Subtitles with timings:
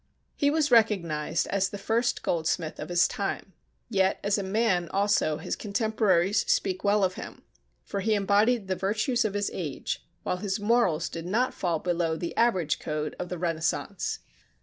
[0.35, 3.53] He was recognized as the first goldsmith of his time;
[3.87, 7.43] yet as a man also his contemporaries speak well of him,
[7.83, 12.15] for he embodied the virtues of his age, while his morals did not fall below
[12.15, 14.17] the average code of the Renaissance.